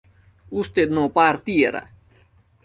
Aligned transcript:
usted 0.49 0.89
no 0.89 1.11
partiera 1.13 1.91